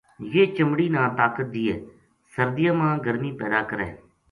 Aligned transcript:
یہ 0.33 0.43
چمڑی 0.55 0.87
نا 0.95 1.01
طاقت 1.19 1.47
دیئے 1.53 1.75
سردیاں 2.33 2.73
ما 2.79 2.89
گرمی 3.05 3.31
پیدا 3.39 3.61
کرے 3.69 3.89